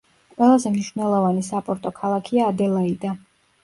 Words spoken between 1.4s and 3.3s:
საპორტო ქალაქია ადელაიდა.